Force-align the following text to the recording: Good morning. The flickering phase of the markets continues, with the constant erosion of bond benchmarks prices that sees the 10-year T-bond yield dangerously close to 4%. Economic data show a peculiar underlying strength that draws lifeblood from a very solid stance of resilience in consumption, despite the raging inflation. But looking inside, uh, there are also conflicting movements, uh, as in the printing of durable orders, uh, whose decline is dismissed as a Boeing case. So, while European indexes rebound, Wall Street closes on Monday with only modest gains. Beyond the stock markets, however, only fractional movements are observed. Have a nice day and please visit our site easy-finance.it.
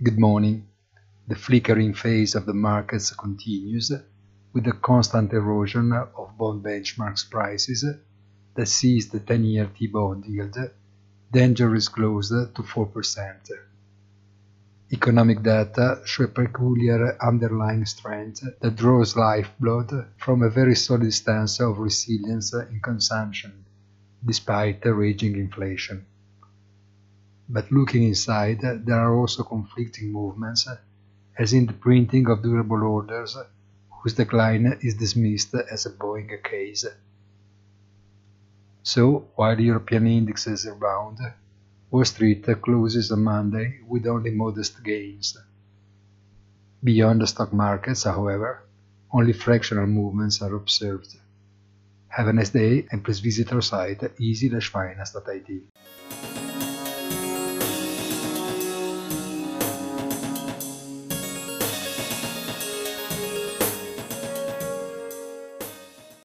Good 0.00 0.20
morning. 0.20 0.68
The 1.26 1.34
flickering 1.34 1.92
phase 1.92 2.36
of 2.36 2.46
the 2.46 2.54
markets 2.54 3.10
continues, 3.10 3.90
with 4.52 4.62
the 4.62 4.70
constant 4.70 5.32
erosion 5.32 5.92
of 5.92 6.38
bond 6.38 6.62
benchmarks 6.62 7.28
prices 7.28 7.84
that 8.54 8.66
sees 8.66 9.08
the 9.08 9.18
10-year 9.18 9.68
T-bond 9.76 10.24
yield 10.26 10.56
dangerously 11.32 11.92
close 11.92 12.28
to 12.28 12.62
4%. 12.62 13.50
Economic 14.92 15.42
data 15.42 16.00
show 16.04 16.22
a 16.22 16.28
peculiar 16.28 17.20
underlying 17.20 17.84
strength 17.84 18.44
that 18.60 18.76
draws 18.76 19.16
lifeblood 19.16 19.90
from 20.16 20.44
a 20.44 20.48
very 20.48 20.76
solid 20.76 21.12
stance 21.12 21.58
of 21.58 21.80
resilience 21.80 22.54
in 22.54 22.78
consumption, 22.80 23.64
despite 24.24 24.80
the 24.80 24.94
raging 24.94 25.34
inflation. 25.34 26.06
But 27.48 27.72
looking 27.72 28.02
inside, 28.02 28.62
uh, 28.62 28.74
there 28.84 29.00
are 29.00 29.14
also 29.16 29.42
conflicting 29.42 30.12
movements, 30.12 30.68
uh, 30.68 30.76
as 31.38 31.52
in 31.52 31.66
the 31.66 31.72
printing 31.72 32.28
of 32.28 32.42
durable 32.42 32.82
orders, 32.82 33.36
uh, 33.36 33.44
whose 33.90 34.14
decline 34.14 34.78
is 34.82 34.94
dismissed 34.94 35.54
as 35.54 35.86
a 35.86 35.90
Boeing 35.90 36.30
case. 36.42 36.84
So, 38.82 39.28
while 39.36 39.58
European 39.58 40.06
indexes 40.06 40.66
rebound, 40.66 41.18
Wall 41.90 42.04
Street 42.04 42.46
closes 42.60 43.10
on 43.10 43.24
Monday 43.24 43.80
with 43.86 44.06
only 44.06 44.30
modest 44.30 44.82
gains. 44.84 45.36
Beyond 46.84 47.22
the 47.22 47.26
stock 47.26 47.52
markets, 47.52 48.04
however, 48.04 48.62
only 49.10 49.32
fractional 49.32 49.86
movements 49.86 50.42
are 50.42 50.54
observed. 50.54 51.16
Have 52.08 52.28
a 52.28 52.32
nice 52.32 52.50
day 52.50 52.86
and 52.90 53.02
please 53.02 53.20
visit 53.20 53.52
our 53.52 53.62
site 53.62 54.02
easy-finance.it. 54.20 55.62